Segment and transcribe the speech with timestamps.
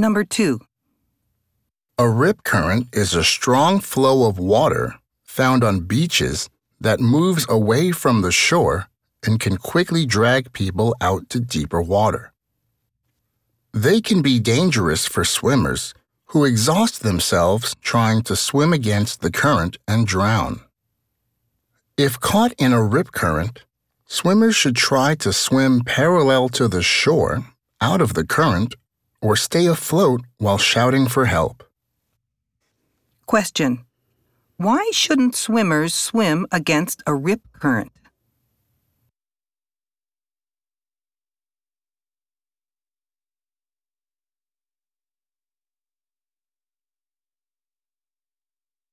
[0.00, 0.58] Number 2.
[1.98, 6.48] A rip current is a strong flow of water found on beaches
[6.80, 8.86] that moves away from the shore
[9.22, 12.32] and can quickly drag people out to deeper water.
[13.74, 15.92] They can be dangerous for swimmers
[16.28, 20.60] who exhaust themselves trying to swim against the current and drown.
[21.98, 23.66] If caught in a rip current,
[24.06, 27.44] swimmers should try to swim parallel to the shore,
[27.82, 28.74] out of the current,
[29.20, 31.62] or stay afloat while shouting for help.
[33.26, 33.84] Question.
[34.56, 37.92] Why shouldn't swimmers swim against a rip current?